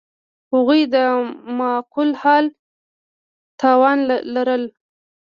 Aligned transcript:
هغوی 0.53 0.81
د 0.93 0.95
معقول 1.59 2.09
حل 2.21 2.45
توان 3.61 3.97
لرلو. 4.33 4.69